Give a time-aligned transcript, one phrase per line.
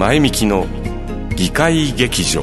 [0.00, 0.66] 前向きの
[1.36, 2.40] 議会劇場。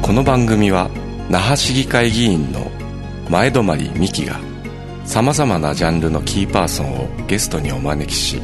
[0.00, 0.88] この番組は
[1.28, 2.70] 那覇市議会議員の
[3.28, 3.64] 前泊
[3.98, 4.38] 美樹が
[5.04, 8.40] さまざまなジャンルのキーパーソンをゲストにお招きし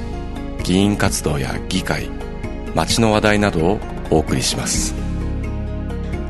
[0.64, 2.10] 議員活動や議会
[2.74, 3.80] 街の話題などを
[4.10, 4.92] お送りします。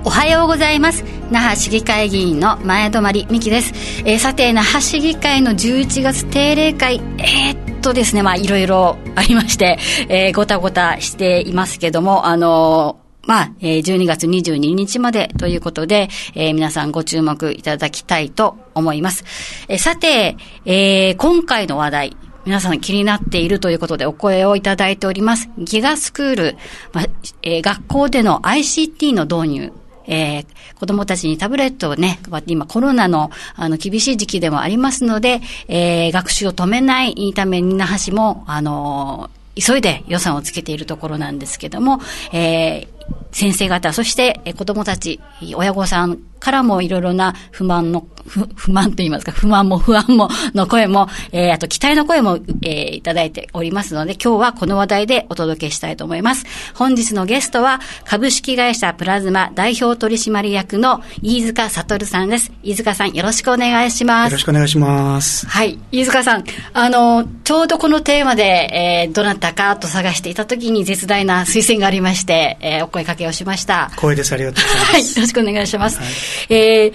[0.05, 1.03] おはようございます。
[1.30, 3.00] 那覇市議会議員の前泊
[3.30, 3.73] 美樹です、
[4.05, 9.78] えー、さて那覇市議会の11月定例会えー、っとですねまあいろいろありまして、
[10.09, 19.22] えー、ごたごたしていますけどもあのーまあ、え、12月22日までということで、えー、皆さんご注目いただきたいと思います。
[19.68, 25.48] えー、さて、えー、今回の話題、皆さん気になっているということでお声をいただいております。
[25.56, 26.56] ギガスクール、
[26.92, 27.05] まあ
[27.42, 29.72] えー、学校での ICT の導入、
[30.06, 30.47] えー、
[30.79, 42.00] 子供たちにタブレットをね、今コロナのあの厳しい時期でもありますので、えー、学習を止めないために那覇市も、あの、急いで予算をつけているところなんですけども、
[42.33, 42.89] えー、
[43.33, 45.20] 先生方、そして子供たち、
[45.55, 56.45] 親御さんからもいろいろな不満の、不不満と言いますか、不満も不安もの声も、えー、あと期待の声も、えー、いただいておりますので、今日はこの話題でお届けしたいと思います。
[56.75, 62.51] 本日のゲストは、株式会社プラズマ代表取締役の飯塚悟さんです。
[62.65, 64.33] 飯塚さん、よろしくお願いします。
[64.33, 65.47] よろしくお願いします。
[65.47, 65.79] はい。
[65.93, 73.91] 飯塚さん、あの、ちょうどこのテーマで、えー、どなたかと探していたときに絶大な推薦がありまして、えー、お声かけをしました。
[73.91, 74.33] 光栄です。
[74.33, 74.93] ありがとうございます。
[74.93, 75.03] はい。
[75.03, 75.98] よろしくお願いします。
[75.98, 76.94] はいえー、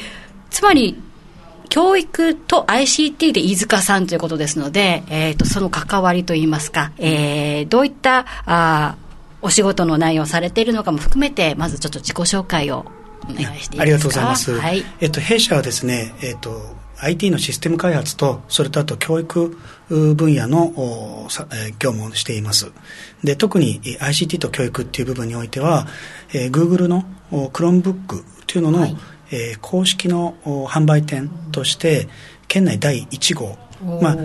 [0.49, 1.01] つまり、
[1.69, 8.95] 教育と ICT で飯塚さんということですので、えーと、その関わりといいますか、えー、どういったあ
[9.41, 12.85] お仕事の内容をされているのかも含めて、まずちょっと自己紹介を
[13.29, 13.81] お願いしていいですか？
[13.81, 14.59] ありがとうございます。
[14.59, 19.57] はい、えっと、弊社はですね、えっと、IT のシステム開発と、それとあと教育
[19.89, 21.27] 分野の
[21.79, 22.71] 業務をしています。
[23.23, 25.85] で、特に ICT と教育っていう部分においては、
[26.33, 28.97] えー、Google の Chromebook というのの、はい
[29.31, 30.35] えー、公式の
[30.67, 32.07] 販売店として
[32.47, 33.57] 県内第1号、
[34.01, 34.17] まあ、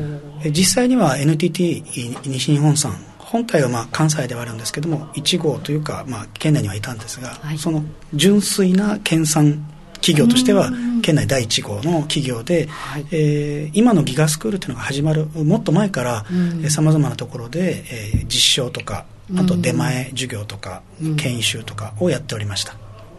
[0.51, 1.85] 実際には NTT
[2.25, 7.83] 西日本さん本体はまあ関西ではあるんですけども1号というか、まあ、県内にはいたんですが、はい、その
[8.15, 10.71] 純粋な県産企業としては
[11.03, 16.27] 県内第1号の企業で、はい、えー、今のギガスクールというのが始まるもっと前から
[16.69, 20.83] さまざまなところで、えー、実証とかあと出前授業とか
[21.17, 22.77] 研修とかをやっておりました。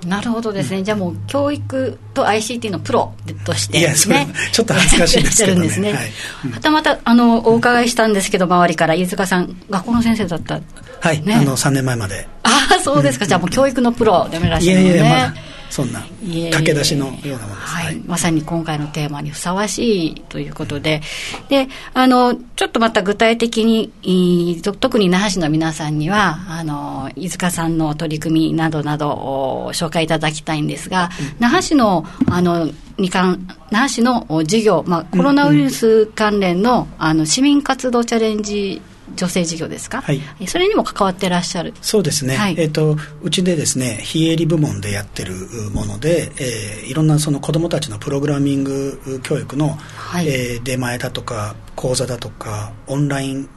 [0.07, 3.13] なるほどですね、うん、じゃあもう教育と ICT のプロ
[3.45, 5.67] として、ね、いやそれちょっと恥ずかしいですけどね。
[5.77, 6.51] ね、はい。
[6.51, 10.61] はたまたあのお伺いしたんですけど周りから飯塚さん学校の先生だった
[10.99, 12.27] はい、ね、あの3年前まで。
[12.43, 14.95] ああそうですか、うん、じゃあもう教育のプロでもいらっしゃるのね。
[14.95, 15.33] いやいや、まあ
[15.73, 21.01] そんな駆け出しのようなものです、はい、まさに今回のテーマにふさわしいということで。
[21.49, 32.69] であのちょっとまた具体的に特に那覇市の皆さんにはあの飯塚さんの取り組みなどなどを紹介いただきたいんですが、うん、那覇市のあの
[32.99, 38.79] に関那覇市の事業、まあ、コロナウイルス関連のうんうん、あの市民活動チャレンジ
[39.15, 41.73] 女性事業ですか、はい、それにも関わってらっしゃる。
[41.81, 45.33] そうですね、はい、えーと、うちでですね非営利部門でやってる
[45.73, 53.49] もので、えー、いろんなその子どもたちのプログラミング教育の、はい、えー、出前だとか講座だとかオンライン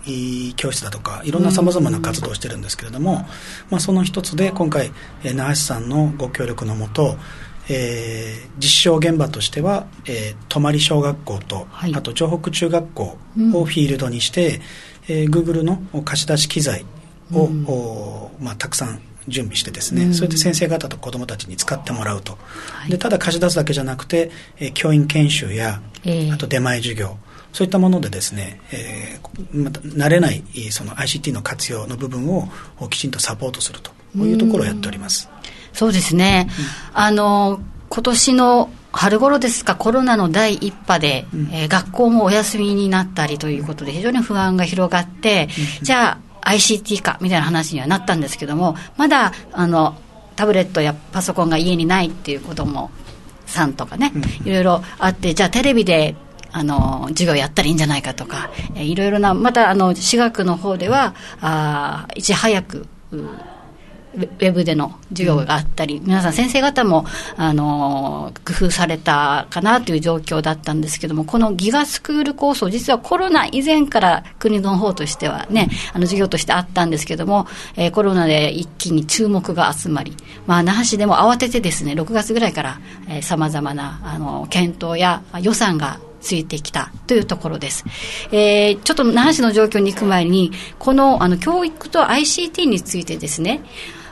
[0.56, 3.26] 教室だとかいろんなさまざまな活動をしてるんですけれども、
[3.70, 4.90] まあ、その一つで今回、
[5.24, 7.16] えー、那覇市さんのご協力のもと
[7.68, 13.16] えー、実証現場としては、えー、泊小学校と、はい、あと城北中学校を
[13.64, 14.60] フィールドにして、
[15.08, 16.84] えー、Google の貸し出し機材
[17.32, 17.50] を、う
[18.42, 22.38] ん、まあ、たくさん準備してですね、うん、それで先生方と子どもたちに使ってもらうと、
[22.70, 27.16] はい、でただ貸し出すだけじゃなくて、えー、教員研修や、えー、あと出前授業
[27.52, 32.48] そういったものでですね、えー、また慣れないその ICT の活用の部分を
[32.90, 35.28] きちんとサポートするというところをやっております。
[35.72, 45.48] うそうですね、うん、あの今年の春頃ですか、コロナの第一波で、うん、えー、学校もお休みになったりということで、非常に不安が広がって、
[45.78, 49.96] うん、じゃあ、ICT 化みたいな話にはなったんですけども、まだあの
[50.36, 52.90] タブレットやパソコンが家にないっていう子ども
[53.46, 54.12] さんとかね、
[54.44, 56.14] いろいろあって、じゃあ、テレビで
[56.52, 62.86] あの授業やったらいいんじゃないかとか、えいろいろな、またあの私学の方では、あいち早く、
[64.16, 67.04] ウェブでの授業があったり、皆さん先生方も、
[67.36, 77.46] あの、工夫されたかなという状況だったんですけども、このギガスクール構想、実はコロナ以前から国の方としてはね、あの授業としてあったんですけども、
[77.76, 80.16] えー、コロナで一気に注目が集まり、
[80.46, 87.84] まあ、那覇市でも慌ててですね、6月ぐらいから、えー、様々な、あの、検討や予算がついてきたというところです。
[88.32, 93.62] えー、ちょっと那覇市の状況に行く前に、このあの教育と ICT についてですね、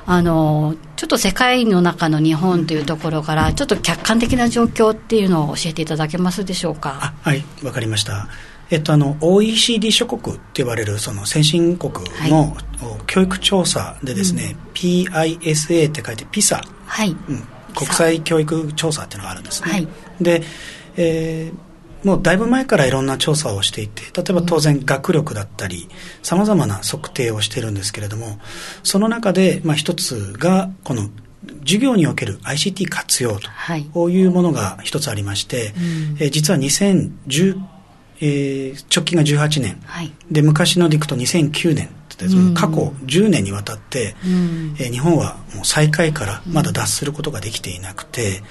[0.06, 7.14] あのちょっと世界の中の日本というところからちょっと客観的な状況っていうのを教えていただけますでしょうか？
[7.22, 8.28] はいわかりました。
[8.70, 11.92] えっと、あの OECD 諸国って言われるその先進国
[12.30, 12.56] の
[13.06, 17.10] 教育調査でですね、うん、PISA って書いて PISA、はい。
[17.10, 17.16] うん、
[17.74, 19.88] 国際教育調査っていうのがあるんですね、はい、
[20.20, 20.42] で、
[20.96, 21.58] えー、
[22.04, 25.88] もうだいぶ前からいろんな調査をしていて例えば当然学力だったり
[26.22, 28.38] さまざまな測定をしてるんですけれども
[28.82, 31.08] その中で、まあ、一つがこの
[31.60, 34.22] 授業における ICT 活用とい。
[34.24, 35.74] うものが一つありまして、
[36.18, 37.60] え実は2019
[38.20, 41.90] えー、直近が18年、はい、で昔のでいくと2009年
[42.54, 48.44] 過去10年にわたって、うん、えー、日本はもう最下位からまだ脱することができていなくて、うん、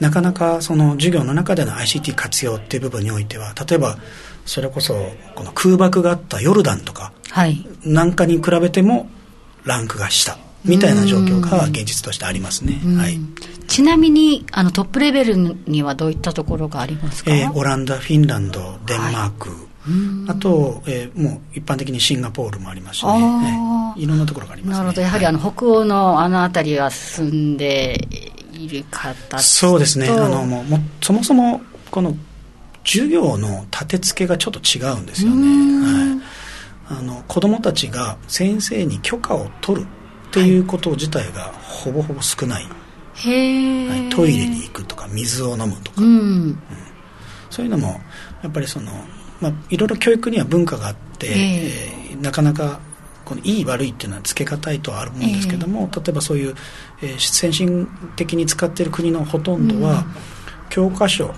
[0.00, 3.96] なかなかその授業の中での ICT 活用っていう部分においては例えば
[4.44, 4.94] それこそ
[5.34, 7.12] この空爆があったヨルダンとか
[7.84, 9.08] なんかに比べても
[9.64, 13.18] ランクが下みたいな状況が現実としてありますね、はい、
[13.68, 23.12] ちなみにあのトップレベルにはどういったところがありますか、えー、オランダフィンランドデンマーク、はい、あと、えー、もう一般的にシンガポールもありますしね、
[23.96, 25.02] えー、いろんなところがあります、ね、なるほど。
[25.02, 28.08] やはりあの、北欧のあの辺りは進んで
[28.56, 30.08] いる方そうですね。
[30.08, 31.60] あのももそもそも
[31.90, 32.14] この
[32.84, 35.46] 授業の立て付けがちょっと違うんですよね、
[35.84, 36.20] は
[36.94, 39.86] い、あの子供たちが先生に許可を取る
[40.28, 42.64] っていうこと自体がほぼほぼ少ない、
[43.14, 46.20] へはい、トイレに行くとか水を飲むとか、うん、う
[46.50, 46.58] ん、
[47.50, 48.00] そういうのも
[48.42, 48.92] やっぱりその、
[49.40, 52.80] まあ、いろいろ教育には文化があって、えー、なかなか
[53.26, 56.54] このいい悪いっていうのはつけがたいとはあるんですけども、えー、例えばそういう、
[57.02, 60.04] えー、先進的に使っている国のほとんどは、うん、
[60.70, 61.34] 教科書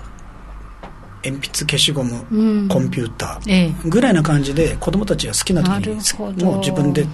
[1.23, 7.05] 鉛筆消しゴム、うん、コンピューターぐらいな感じで子どもたちが好きな時にもう自分で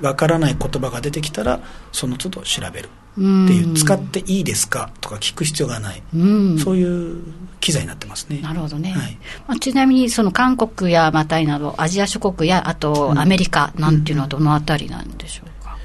[0.00, 1.60] わからない言葉が出てきたら
[1.92, 4.90] その都度調べるっていう使っていいですか？
[5.00, 7.22] とか聞く必要がない、うそういう
[7.60, 9.18] 機材になってますねなるほどね、はい、
[9.48, 15.76] まあ、ちなみにその韓国やマタイなどアジア諸国やあとアメリカなんていうのはどのあたりなんでしょうか、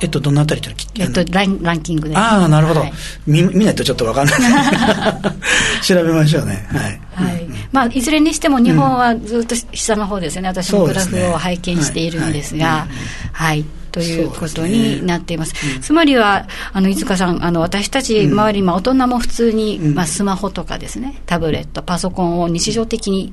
[0.00, 2.16] えっと、どのあたりってえっと、ランランキングで。
[2.16, 2.92] ああ、なるほど、はい、
[3.26, 3.42] 見。
[3.42, 4.36] 見ないとちょっと分かんない。
[5.84, 6.66] 調べましょうね。
[6.70, 7.00] はい。
[7.14, 7.46] はい。
[7.70, 10.48] まあ、いずれにしても日本はずっと下の方ですよね。
[10.48, 12.86] 私もグラフを拝見しているんですが、
[13.32, 13.64] はい。
[13.96, 15.54] ということになっています。
[15.54, 23.32] すね、つまりは、あの、飯塚さん、あの、私たち周り、まあ、大人も普通に、まあ、スマホとかですね、タブレット、パソコンを日常的に、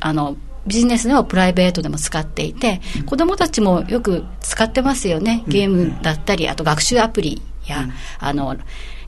[0.00, 0.36] あの、
[0.66, 5.44] ビジネスでもプライベートでも使っていて、子供たちもよく使ってますよね。
[5.46, 7.86] ゲームだったり、あと学習アプリや、
[8.18, 8.56] あの、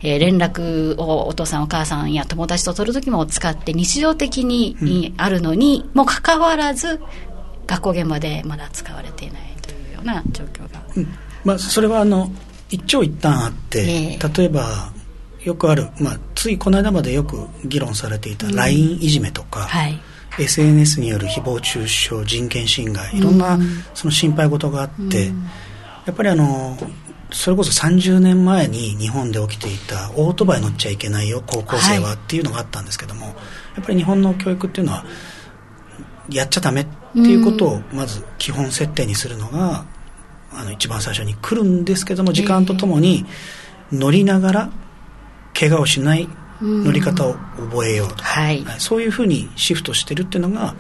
[0.01, 7.01] えー、連絡をお父さんお母さんや友達と取るときも使って日常的にあるのにもかかわらず
[7.67, 9.48] 学校現場でまだ使われていない
[9.99, 11.07] ような状況が、うん、
[11.45, 12.31] まあ、それはあの
[12.71, 14.93] 一長一短あって、えー、例えば
[15.43, 20.01] よくある、まあ、ついこの間までよく議論されていた LINE いじめとか、うんはい
[20.39, 23.59] SNS による誹謗中傷人権侵害いろんな
[23.93, 25.33] その心配事があって、
[26.07, 26.77] やっぱりあの
[27.31, 33.33] それこそ30年前に日本で起きていたオートバイ乗っちゃいけないよ高校生はっていうのがあったんですけども、や
[33.83, 35.05] っぱり日本の教育っていうのは
[36.31, 39.87] やっちゃダメっていうことをまず基本設定にするのが、
[40.53, 43.27] あの一番最初に来るんですけども時間とともに
[43.93, 44.71] 乗りながら
[45.59, 46.29] 怪我をしない
[46.61, 50.75] 乗り方を覚えようと、はい、そういうふうにシフトしてるっていうのが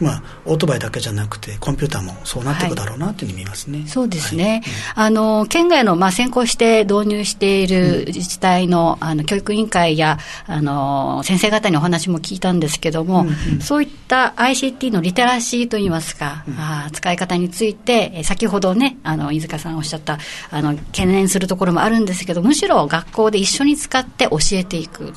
[0.00, 4.62] まあ、オートバイだけじゃなくて、コンピューターもそうなっていくだろうなというふうに見えますね、はい、そうですね、
[4.94, 20.18] はい、あの県外の、まあ、先行して導入している自治体の,、あの教育委員会やあの先生方にお話も聞いたんですけども、うんうん、そういった ICT のリテラシーといいますか、うん、あ使い方について、先ほどね、あの飯塚さんおっしゃった
[20.50, 25.12] あの、懸念するところもあるんですけど、むしろ学校で一緒に使って教えていく。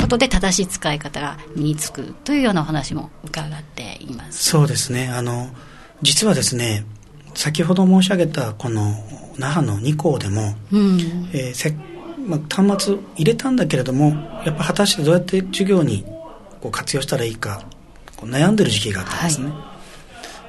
[0.00, 4.44] ことで正しい使い方が身につくというようなお話も伺っています。
[4.44, 5.08] そうですね。
[5.08, 5.48] あの
[6.02, 6.84] 実はですね
[7.34, 8.94] 先ほど申し上げたこの
[9.36, 10.98] 那覇の2校でも、うん、
[11.32, 11.74] えー、せ
[12.28, 14.10] まあ、端末入れたんだけれども
[14.44, 16.04] やっぱ果たしてどうやって授業に
[16.60, 17.62] こう活用したらいいか
[18.16, 19.77] こう悩んでる時期があったんですね、はい、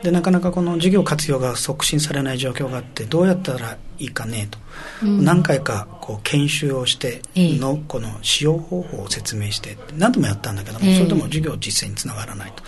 [0.03, 4.57] でなかなかこの授業活用が促進されない状況があってどうやったらいいかねと。
[5.03, 12.63] 何回かこう研修をしてのこの使用方法を説明して何度もやったんだけども、それでも授業実践につながらないと。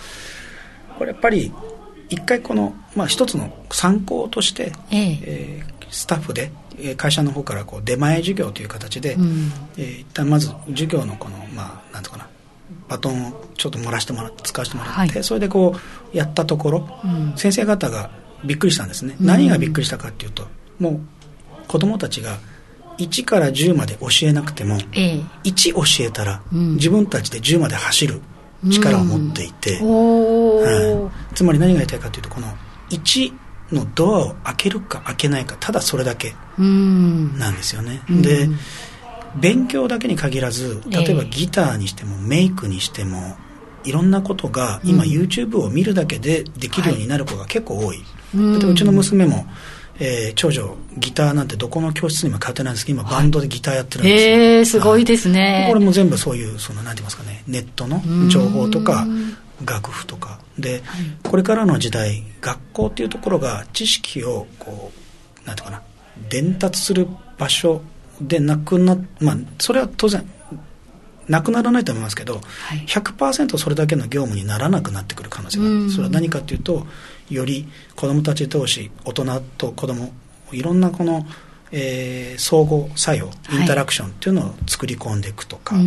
[0.98, 1.52] これやっぱり
[2.10, 6.50] 一回この、まあ、一つの参考として、えー、スタッフで
[6.96, 12.28] 会社の方からこう出前授業という形で、うん、えー、一旦まず授業のこのまあなんとかな
[12.92, 15.74] バトンをちょっと漏らしてもらって使わせてもらって、はい、それでこ
[16.12, 18.10] うやったところ、うん、先生方が
[18.44, 20.46] びっくりしたんですね、うん、何がびっくりしたかっていうと
[20.78, 21.00] もう
[21.68, 22.36] 子供たちが
[22.98, 28.20] 1から10まで教えなくても、ええ、1教えたら、自分たちで10まで走る
[28.70, 32.48] 力を持っていて、はい、つまり何が言いたいかというとこの
[32.90, 33.32] 1
[33.72, 38.48] のドアを開けるか開けないかただそれだけなんですよね、で
[39.36, 43.36] 勉強だけに限らず例えばギターにしてもメイクにしても
[43.84, 47.98] いろんなことが今 YouTube を見るだけでできるようになる子が結構多い、
[48.36, 49.46] はい、うちの娘も
[50.00, 59.06] えー、長女ギターなんてどこの教室にも通ってないんですけど今バンドでギターやってるんですよ、はい、えすごいですね、これも全部そういうそのなんて言いますかねネットの情報とか
[59.64, 60.40] 楽譜とか。
[60.58, 60.82] で、はい、
[61.22, 64.92] これからの時代学校っていうところが知識をこ
[65.44, 65.82] うなんていうかな
[66.28, 67.08] 伝達する
[67.38, 67.80] 場所
[68.26, 70.28] でなくなまあそれは当然
[71.28, 72.40] なくならないと思いますけど、は
[72.74, 75.90] い、100%それだけの業務にならなくなってくる可能性がある。
[75.90, 76.86] それは何かというと
[77.30, 80.12] より子どもたち同士大人と子ども
[80.52, 81.24] いろんなこの、
[81.70, 85.84] えー、相互作用インタラクションっていうのを作り込んでいくとか、はい、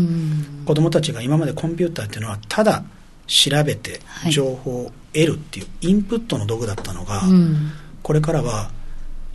[0.66, 2.84] 子どもたちが今までコンピューターっていうのはただ
[3.28, 4.00] 調べて
[4.32, 7.32] 情報を得るっていうインプットの道具だったのが、はい、
[8.02, 8.72] これからは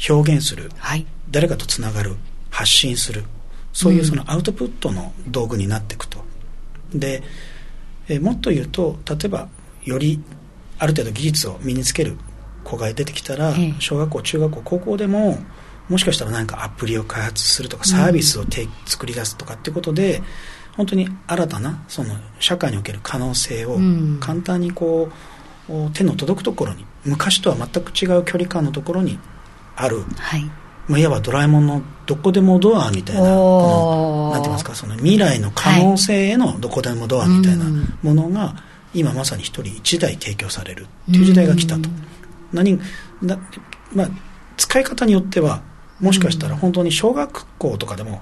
[0.09, 2.17] 表現する、はい、誰かとつながる
[2.61, 3.25] 発信する。
[3.73, 6.19] そういうそのアウトプットの道具になっていくと。
[6.95, 7.23] で、
[8.09, 9.49] えもっと言うと例えば
[9.85, 10.21] より
[10.79, 12.17] ある程度技術を身につける
[12.65, 15.39] 子が出てきたら、小学校中学校高校でも
[15.89, 20.23] もしかしたら何かアプリを開発するとかサービスをて、うん、作り出すとかってことで
[20.77, 23.79] 本当に新たなその社会における可能性を
[24.21, 25.11] 簡単にこ
[25.69, 29.19] う、手の届くところに昔とは全く違う距離感のところに
[29.77, 30.51] ある、はい、
[30.91, 37.65] まあ、いわばドラえもんのどこでもドアみたいなこのなんて言いますかその未来の可能性へのどこでもドアみたいな
[38.03, 38.57] ものが、
[38.93, 41.89] 今まさに一人一台提供されるっていう時代が来たと。
[42.53, 42.81] 何
[43.23, 43.39] な
[43.95, 44.09] まあ、
[44.57, 45.63] 使い方によっては
[46.01, 48.21] もしかしたら本当に小学校とかでも、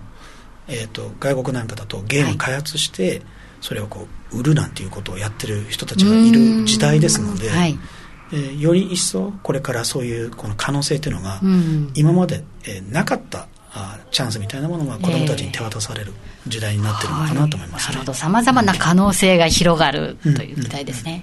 [0.66, 3.22] えーと、外国なんかだとゲーム開発して、
[3.62, 7.78] それをこう売るなんていうことをやってる人たちがいる時代ですので、はい
[8.32, 11.40] えー、より一層これからそういうこの可能性っていうのが、
[11.94, 16.12] 今まで、えー、なかったあチャンスみたいなものが子どもたちに手渡される
[16.47, 17.92] 時代になってるのかなと思います、ね。
[17.92, 18.14] えーはい、なるほど。
[18.14, 21.23] さまざまな可能性が広がるという期待ですね。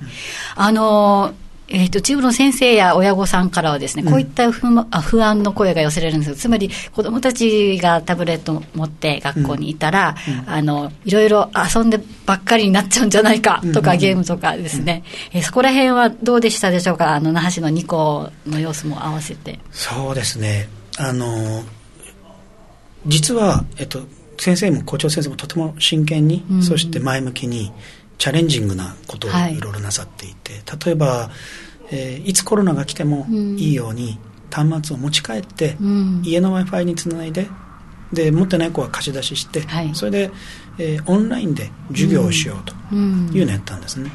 [0.56, 4.68] あのーえっ、ー、と、チームの先生や親御さんからはですね、こういった不,、
[5.02, 15.04] 不安の声が寄せられるんですつまり子供たちがタブレットを持って学校にいたら、うん、あの、いろいろ遊んでばっかりになっちゃうんじゃないかとか、うん、ゲームとかですね、
[15.34, 17.16] うん、えー、そこら辺はどうでしたでしょうか？
[17.16, 19.60] あの、那覇市の2校の様子も合わせて。
[19.72, 20.70] そうですね。
[20.98, 21.64] あの、
[23.08, 24.02] 実は、えっと、
[24.38, 27.72] 先生も校長先生もとても真剣に、そして前向きに、
[28.18, 29.60] チャレンジングなことをい。
[29.60, 31.30] ろいろなさっていて、はい、例えば、
[31.92, 34.20] えー、いつコロナが来てもいいように
[34.52, 37.48] 端末を持ち帰って、うん、家の w i f i につないで
[38.14, 40.32] で持ってない子は貸し出しして、はい、それで、
[40.78, 44.12] えー、オンラインで授業をしようというのをやったんですね、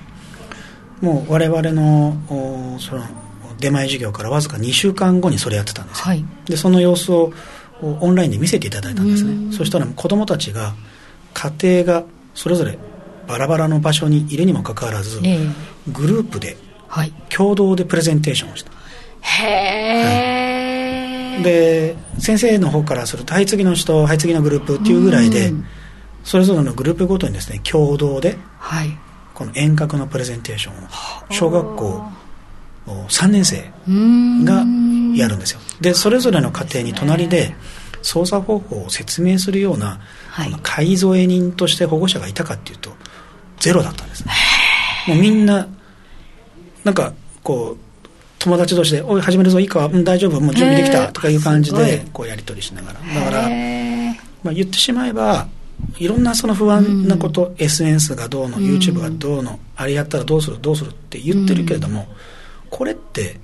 [1.02, 3.02] うん、もう我々のその
[3.59, 7.33] 出前授業からわずか2週間後にそれやってたんですよ、はい、でその様子を
[7.83, 10.75] オンラインで見せていただいたんですね、うん、そしたら子供たちが
[11.35, 12.04] 家庭が
[12.35, 12.78] それぞれ
[13.30, 15.52] バラバラの場所にいるにもかかわらず、えー、
[15.92, 16.56] グループで、
[16.88, 18.72] はい、共同でプレゼンテーションをした。
[19.20, 25.52] へえ、はい、で先生の方からするとはい次の人はい次のグループっていうぐらいで、
[26.25, 28.99] それぞれのグループごとにですね共同で、はい、
[29.32, 30.88] この遠隔のプレゼンテーションを
[31.30, 32.02] 小学校
[32.87, 33.70] 3年生
[34.44, 34.64] が
[35.14, 35.60] やるんですよ。
[35.80, 37.54] でそれぞれの家庭に隣で
[38.02, 42.90] 操作方法を説明するような、はい、この介添え人として保護者がいたかっていうと
[43.61, 44.26] ゼロだったんです。
[44.26, 44.33] ね
[45.07, 45.69] もうみんな
[46.85, 47.12] なんか
[47.43, 47.90] こう
[48.38, 50.40] 友達同士で「おい始めるぞいいか、うん、大丈夫？
[50.40, 53.00] もう準備できた」とかいう感じでこうやり取りしながら。
[53.00, 53.49] だから、
[54.43, 55.47] まあ、言ってしまえば
[55.99, 62.07] いろんなその不安なこと、うん、SNS がどうの YouTube がどうの、あれやったらどうするどうするって言ってるけれども、
[62.71, 63.40] これって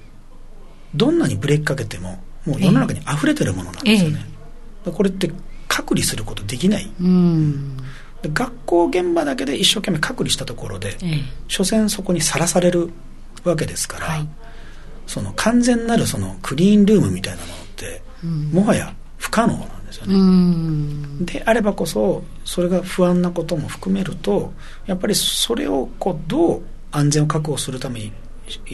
[0.95, 4.25] どんなにブレーキかけてももう世の中に溢れてるものなんですよね、
[4.87, 5.31] えー、これって
[5.69, 7.77] 隔離することできない、うん
[8.23, 12.91] 学校現場だけで一生懸命隔離したところで、ええ、所詮そこにさらされる
[13.45, 14.29] わけですから、はい、
[15.07, 21.25] その完全なるそのクリーンルームみたいなものって、うん、もはや不可能なんですよね。
[21.25, 24.53] であればこそそれが不安なことも含めると
[24.87, 28.13] やっぱりそれをこうどう安全を確保するために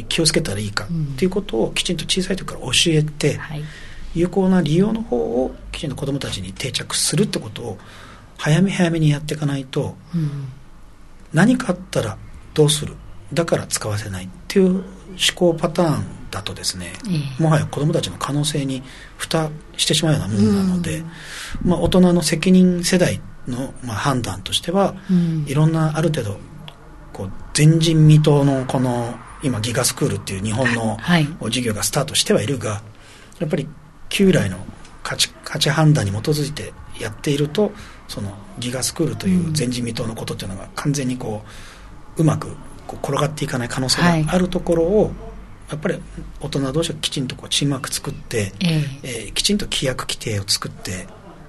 [0.09, 3.65] 気をつけたらいいかっていうことをきちんと小さい時から教えて、はい、
[4.15, 7.79] 有効な利用の方をきちんと子どもたちに定着するってことを
[8.43, 10.49] 早め早めにやっていかないと、うん、
[11.33, 12.19] 何かあったら
[12.55, 12.97] どうする？
[13.33, 14.85] だから使わせないっていう思
[15.37, 16.93] 考パターンだとですね、
[17.39, 18.83] もはや子どもたちの可能性に
[19.17, 21.03] 蓋してしまうようなものなので、う
[21.67, 26.39] ん、まあ、大人の責任世代の、まあ、判断としては、うん、いろんなある程度
[27.13, 30.97] こう前人未到のこの今ギガスクールっていう日本の
[31.45, 32.83] 授業がスタートしてはいるが、
[33.39, 33.69] やっぱり
[34.09, 34.59] 旧来の
[35.05, 37.73] 価値価値判断に基づいてやっていると
[38.13, 41.43] そのギガスクールという前人未到のことっていうのが完全にこ
[42.19, 42.49] ううまく
[42.87, 45.13] こう転がっていかない可能性があるところを、
[45.71, 45.99] やっぱり
[46.41, 51.07] 大人同士がきちんとこうチームワーク作って、えー、えー、きちんと規約規定を作って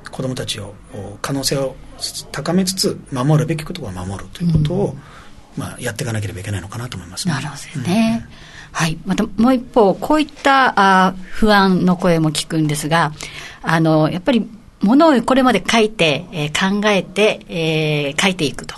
[0.09, 0.73] 子どもたちを
[1.21, 1.75] 可能性を
[2.31, 5.01] 高めつつ守るべきことは守るということを、うん。
[5.57, 8.31] まあ、やっていかなければいけないのかなと思います、ね、なるほどね、うん、
[8.71, 10.73] はい、またもう一方こういった
[11.07, 13.11] あ不安の声も聞くんですが
[13.61, 14.49] あのやっぱり
[14.83, 18.75] ものをこれまで書いて、えー、考えて、えー、書いていくと。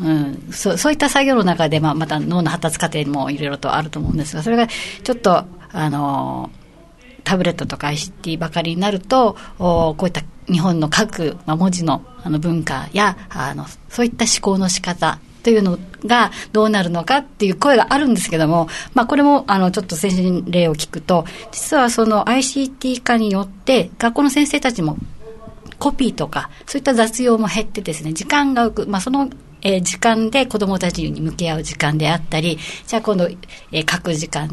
[0.00, 6.50] うん、そそういった作業の中で、まあ、また脳の発達過程もいろいろとあると思うんですがそれがちょっとあの
[7.22, 24.96] タブレットとか ICT ばかりになるとおこういった日本の書く、まあ、文字のあの文化やあのそういった思考の仕方というのがどうなるのかっていう声があるんですけども、まあ、これもあのちょっと先進例を聞くと実はその ICT 化によって学校の先生たちも
[25.82, 29.28] コピーとかそういった雑用も減ってですね時間が浮く、まあ、その
[29.64, 33.28] えー、時間で子どもたちに向き合う時間であったりじゃあ今度、
[33.70, 34.48] えー、書く時間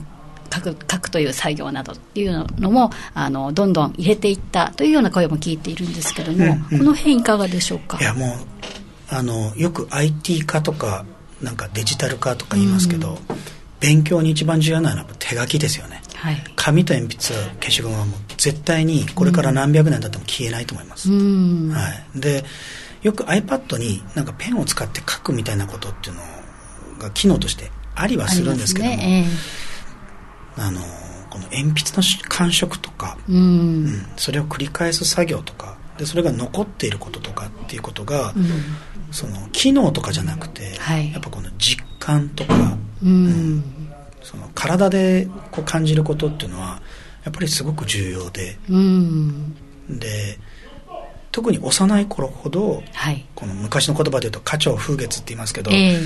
[0.54, 7.98] 書く書くという作業などっていうのもあのどんどん入れていったというような声も聞いているんですけども、うんうん、この辺いかがでしょうか？
[8.00, 8.30] いやもう
[9.10, 11.06] あのよく IT 化とか
[11.42, 13.18] なんかデジタル化とか言いますけど、うん、
[13.80, 22.44] 勉強に一番重要なのは手書きですよね、はい、紙と鉛筆消しゴムはもう絶対にこれから何百年経っても消えないと思います、うん、はい、で
[23.02, 26.22] よく iPad になんかペンを使って書くみたいなことっていうの
[27.00, 29.26] が機能としてありはするんですけどもあ、ね。
[30.58, 30.82] えー、あの
[31.30, 33.40] この鉛筆の感触とか、うん、う
[33.88, 38.46] ん、それを繰り返す作業とかでそれが残っていることとかっていうことが、うん。
[39.12, 43.64] その機能とかじゃなくて、はい、やっぱこの実感とか、うん、うん、
[44.30, 46.82] その体でこう感じることっていうのは
[47.24, 49.56] やっぱりすごく重要で、うん、
[49.90, 50.38] で
[51.32, 56.02] 特に幼い頃ほど、はい、この昔の言葉で言うと花鳥風月って言いますけど、えー、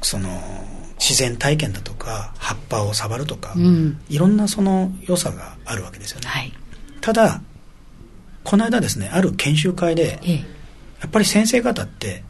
[0.00, 0.30] その
[0.98, 6.52] 自然体験だとか葉っぱを触るとか、うん、いろんなその良さがあるわけですよね、はい、
[7.02, 7.42] ただ
[8.44, 10.62] この間ですねある研修会で、えー
[11.02, 12.22] やっぱり先生方って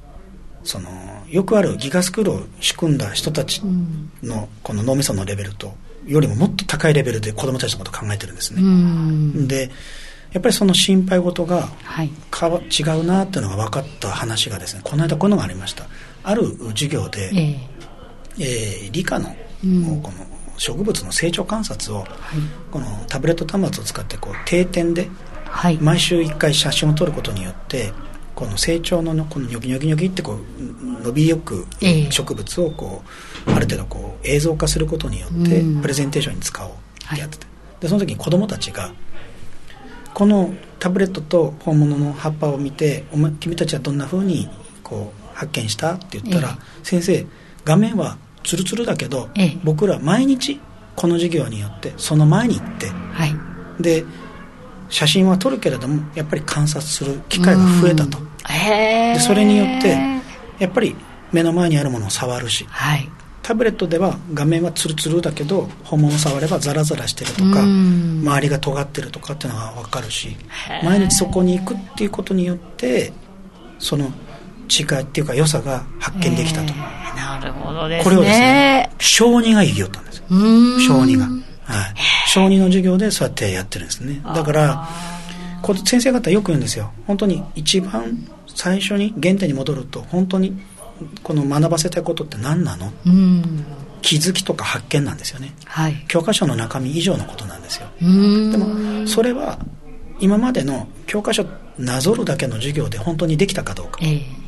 [0.65, 0.91] その
[1.29, 3.63] よくあるギガスクールを仕組んだ人たち
[4.23, 5.75] のこの脳みそのレベルと
[6.07, 9.47] よりももっと高いレベルで子どもたちのことを考えてるんですね。
[9.47, 9.71] で
[10.33, 11.69] やっぱりその心配事が
[12.31, 15.87] かわ、はい、違うなっていうのが分かった話がですねこの間こういうのがありました。
[16.25, 19.29] ある授業で、えー、えー、理科の
[20.03, 20.13] この
[20.57, 22.09] 植物の成長観察を、はい、
[22.71, 25.09] このタブレット端末を使ってこう定点で
[25.81, 27.93] 毎週1回写真を撮ることによって
[28.35, 31.67] この成長のこのニョキニョキニョキってこう伸びよく
[32.11, 33.03] 植物をこ
[33.47, 37.47] う、ある程度こう映像化することによってプレゼンテーションに使おうってやってて、
[37.81, 38.93] でその時に子供たちが
[40.15, 44.49] このタブレットと本物の葉っぱを見てお前君たちはどんなふうに
[44.83, 47.27] こう発見したって言ったら、先生
[47.65, 49.29] 画面はツルツルだけど、
[49.65, 50.61] 僕ら毎日
[50.97, 53.35] この授業によってその前に行って、はい、
[53.83, 54.05] で
[54.93, 58.19] 写真は撮るけれどもやっぱり観察する機会が増えたと。
[58.45, 59.97] でそれによって
[60.59, 60.95] やっぱり
[61.33, 63.09] 目の前にあるものを触るし、はい、
[63.43, 70.37] タブレットでは画面はツルツルだけど本物を触ればザラザラしてるとか周りが尖ってるとかっていうのが分かるし
[70.85, 73.15] 毎日そこに行くっていうことによって
[73.79, 74.13] その
[74.69, 76.75] 違いっていうか良さが発見できたと。
[77.17, 78.05] なるほどですね。
[78.05, 80.23] これをですね小児が言いよったんです
[80.87, 81.29] 小児が
[81.65, 81.95] はい。
[82.27, 84.21] 小児の授業でそうやってやってるんですね。
[84.25, 84.89] だから
[85.85, 86.93] 先生方よく言うんですよ。
[87.07, 90.61] 本当に一番最初に原点に戻ると本当に
[91.23, 93.65] この学ばせたいことって何なの、うん、
[94.03, 97.89] 気づきとか発見なんですよね、はい、教科書の中身以上のことなんですよ。
[98.01, 99.59] でもそれは
[100.21, 101.45] 今までの教科書
[101.79, 104.43] なぞるだけの授業で本当にできたかどうか、えー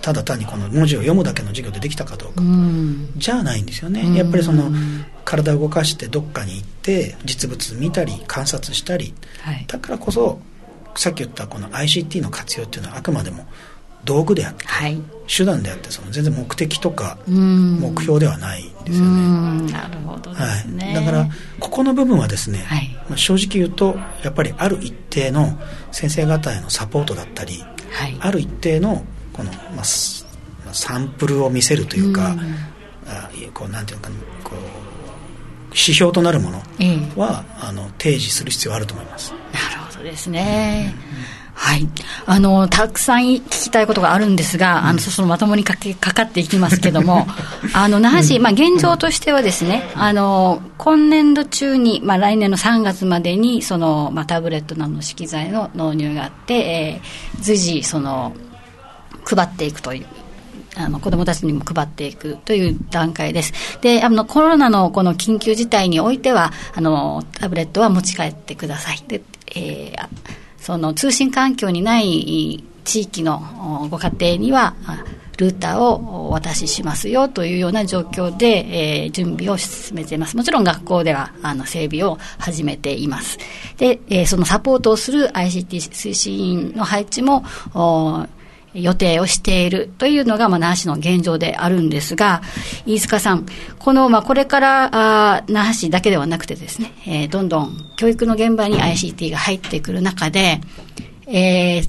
[0.00, 4.70] ただ単にこの文字を読むだけの授業でできたかどうか、うん、じゃあないんですよね、やっぱりその
[5.30, 10.40] 体を動かしてどっかに行って実物見たり観察したり、はい、だからこそ
[10.96, 13.46] さっき言ったこの ICT の活用っていうのはあくまでも
[14.04, 19.72] 道具であって、はい、手段であってその全然目的とか目標ではないんですよね。
[19.72, 21.28] なるほど、ね、はい、だから
[21.60, 25.60] ここの部分はですね、はい、まあ、正直言うとやっぱりある一定の
[25.92, 27.62] 先生方へのサポートだったり、
[27.92, 32.40] はい、ある一定のこの、まあ、サンプルを見せるというか、うん、
[33.06, 34.10] あこうなんていうのか
[34.42, 34.89] こう
[35.70, 37.66] 指標となるものは、え。
[37.66, 39.32] あの提示する必要はあると思います。
[39.52, 41.40] なるほどですね、うん。
[41.54, 41.86] はい。
[42.26, 47.26] あの、たくさん聞きたいことがあるんですが、あの、そのまともにかけ、かかっていきますけども、
[47.74, 58.32] あの、那覇市、まあ、現状としてはですね、あの、今年度中に、まあ、来年の3月までに、その、まあ、タブレットなどの資機材の納入があって、えー、随時、その、
[59.24, 60.06] 配っていくという
[60.76, 63.52] あの子どもたちにも配っていくという段階です。
[63.80, 69.02] で、あのコロナのこの緊急事態においては、あのタブレットは持ち帰ってください。
[69.06, 69.22] で、
[69.54, 74.76] えーその通信環境にない地域のご家庭には、
[75.38, 80.36] ルーターをお渡ししますよというような状況で、えー、準備を進めています。
[80.36, 83.38] もちろん学校ではあの整備を始めています。
[83.78, 87.42] で、えー、そのサポートをする ICT 推進員の配置も、
[88.74, 92.42] 予定をしているというのが、まあ、那覇市の現状であるんですが、
[92.86, 93.46] 飯塚さん、
[93.78, 94.90] この、まあ、これから、
[95.36, 100.60] あ那覇市だけではなくてですね、えー、どんどん教育の現場に ICT が入ってくる中で、
[101.26, 101.88] えー、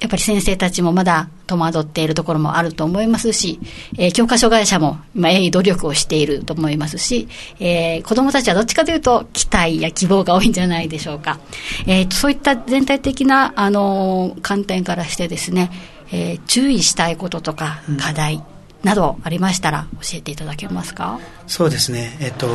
[0.00, 3.60] やっぱり先生たちもまだ戸惑っているところもあると思いますし、
[3.98, 7.28] えー、教科書会社も今、鋭意努力をしていると思いますし、
[7.58, 11.38] えー、子供たちはどっちかというと期待や希望が多いんじゃないでしょうか。
[11.86, 15.70] えー、そういった全体的な、あのー、観点からしてですね、
[16.12, 18.42] えー、注意したいこととか課題
[18.82, 22.16] などありましたら教えていただけますか、そうですね。
[22.20, 22.52] えっ、とや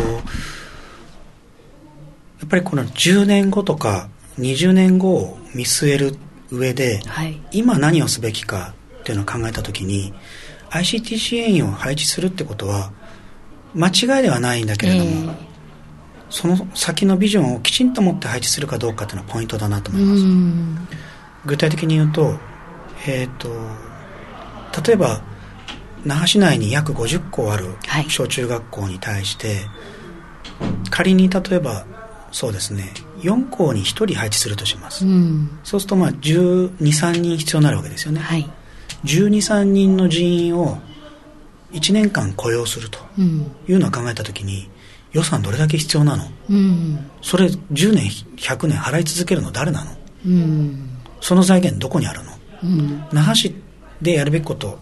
[2.45, 6.17] っぱりこの10年後とか20年後を見据える
[6.51, 10.13] 上で、はい、今何をすべきかっていうのを考えた時に
[10.69, 12.91] ICT 支援員を配置するってことは
[13.73, 15.35] 間違いではないんだけれども、えー、
[16.29, 20.87] その先のビジョンをきちんと持って配置するかどうかっていうのはポイントだなと思います。
[21.45, 22.37] 具体的に言うと
[23.07, 23.49] えっ、ー、と
[24.87, 25.21] 例えば
[26.05, 27.65] 那覇市内に約50校ある
[28.09, 29.59] 小中学校に対して、はい、
[30.89, 31.85] 仮に例えば
[32.31, 38.49] そうですね4校に1人配置するとします、うん、そうするとまあ1 2 3人必要になるわけですよね、はい、
[39.03, 40.77] 1 2 3人の人員を
[41.71, 42.99] 1年間雇用すると
[43.67, 44.69] いうのを考えた時に、
[45.11, 48.05] 予算どれだけ必要なの、うん、それ10年
[48.37, 49.91] 100年払い続けるの誰なの、
[50.25, 50.89] うん、
[51.21, 52.34] その財源どこにあるの？
[53.11, 53.55] 那覇市
[54.01, 54.79] でやるべきこと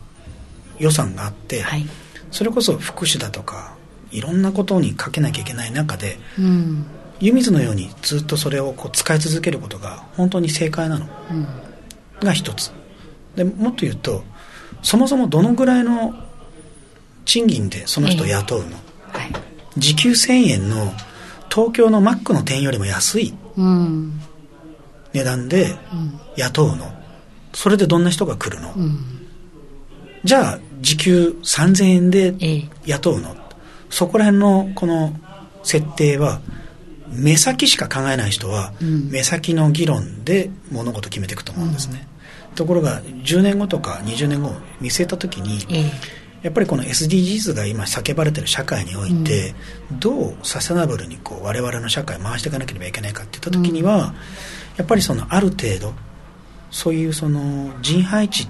[0.80, 1.86] 予算があって、はい、
[2.32, 3.76] それこそ福祉だとか
[4.12, 6.86] いろんなことにかけなきゃいけない中で、うん、
[7.20, 11.48] 湯水のようにずっとそれをこう使い続けることが本当に正解なの、うん、
[12.20, 12.72] が一つ。
[13.36, 14.24] でもっと言うと
[14.84, 16.14] そもそもどのぐらいの
[17.26, 19.32] 賃金でその人を雇うの、えーはい、
[19.78, 20.94] 時給1000円の
[21.50, 23.34] 東京のマックの店よりも安い
[25.14, 25.76] 値段で
[26.36, 26.92] 雇うの、
[27.54, 29.28] それでどんな人が来るの、うん、
[30.24, 32.34] じゃあ時給3000円で
[32.86, 33.38] 雇うの、ええ、
[33.90, 35.14] そこら辺のこの
[35.64, 36.42] 設定は
[37.10, 42.08] 目先しか考えない人は、目先の議論で物事決めていくと思うんですね、
[42.50, 45.92] うん、ところが10年後とか20年後見据えた時に、え
[46.44, 49.56] やっぱりこの SDGs が今叫ばれてる社会において、
[49.94, 54.14] どうサステナブルにこう我々の社会を回していかなければいけないかっていった時には、
[54.76, 55.94] やっぱりそのある程度
[56.74, 58.48] そういうその人配置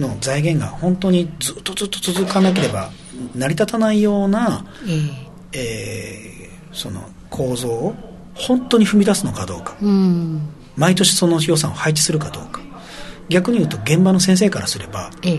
[0.00, 2.90] の財源が本当にずっとずっと続かなければ
[3.34, 5.12] 成り立たないような、えー、
[5.52, 7.94] えー、その構造を
[8.34, 12.60] 本当に踏み出すのかどうか、うん、毎年その予算を配置するかどうか。
[13.28, 15.38] 逆に言うと現場の先生からすれば、え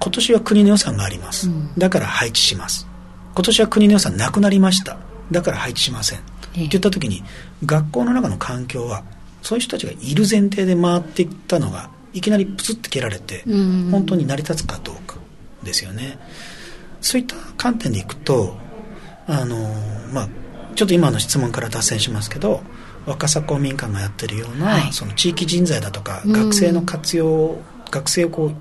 [0.00, 2.86] 今年は国の予算があります、うん、だから配置します。
[3.34, 4.98] 今年は国の予算なくなりました。
[5.30, 6.22] だから配置しません、え。
[6.22, 6.24] っ
[6.62, 7.22] て言った時に
[7.64, 9.04] 学校の中の環境は
[9.48, 13.44] そういう人たちがいる前提で回っていったのがいきなりプツッて蹴られて、
[13.90, 15.16] 本当に成り立つかどうか
[15.62, 16.18] ですよね。
[17.00, 18.58] そういった観点でいくと
[19.26, 19.56] あの
[20.12, 20.28] まあ
[20.74, 22.60] ちょっと今の質問から脱線しますけど
[23.06, 27.56] 若狭公民館がやってるような、はい、その地域人材だとか、学生の活用
[27.90, 28.52] 学生をこ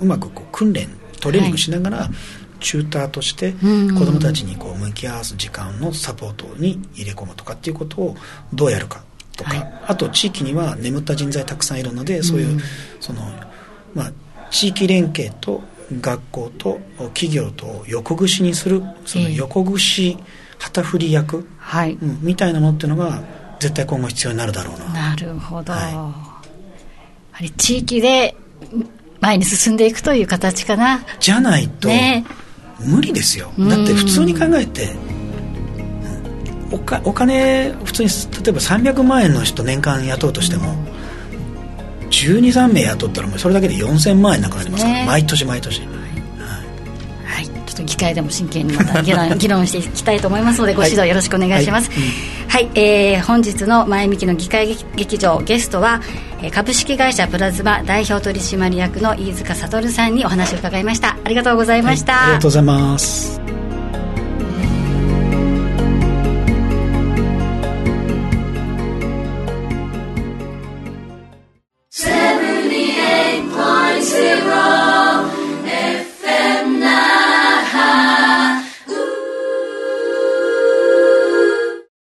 [0.00, 0.88] ううまくこう訓練
[1.20, 2.10] トレーニングしながら、はい。
[2.58, 8.16] チューターとして子どもたちにこう向き合わす時間のサポートに入れ込むとかっていうことを
[8.52, 9.04] どうやるか
[9.36, 12.60] とか、はい、あと地域には眠った人材たくさんいるのでそういう、うん、
[13.00, 13.20] その
[13.94, 14.12] まあ、
[14.50, 15.62] 地域連携と
[16.00, 16.80] 学校と
[17.14, 20.16] 企業と横串にするその横串
[20.58, 23.20] 旗振り役、はい、うん、みたいなものっていうのが
[23.60, 24.92] 絶対今後必要になるだろうな。
[24.92, 26.42] なるほど、はい、やは
[27.40, 28.34] り地域で
[29.20, 31.04] 前に進んでいくという形かな。
[31.20, 32.24] じゃないと、ね、
[32.80, 33.52] 無理ですよ。
[33.58, 34.94] だって普通に考えて
[36.72, 38.08] おかお金普通に
[38.42, 40.74] 例えば300万円の人年間雇うとしても
[42.10, 45.82] 123名雇ったらもうそれだけで4000万円なくなりますから、ね、毎年毎年。
[47.72, 52.12] ちょっと議会でも真剣にまた議論 議論していきたいと思いますのでご指導よろしくお願いします、はい、はい
[52.52, 56.02] はい、えー、本日の前向きの議会劇場ゲストは
[56.50, 61.16] 株式会社プラズマ代表取締役の飯塚悟さんにお話を伺いました。
[61.24, 63.41] ありがとうございました、はい、ありがとうございます